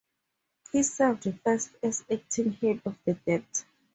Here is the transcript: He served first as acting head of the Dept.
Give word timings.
He 0.71 0.81
served 0.81 1.31
first 1.43 1.69
as 1.83 2.03
acting 2.11 2.53
head 2.53 2.81
of 2.85 2.95
the 3.05 3.13
Dept. 3.13 3.65